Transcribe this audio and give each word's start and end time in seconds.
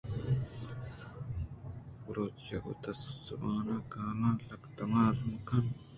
ءُ 1.99 2.01
بلوچی 2.03 2.53
ءَ 2.57 2.63
گوں 2.63 2.77
دری 2.83 3.11
زبان 3.25 3.67
ءِ 3.75 3.87
گالاں 3.91 4.35
لگتمال 4.47 5.15
مہ 5.29 5.37
کن 5.47 5.65
ایں۔ 5.69 5.75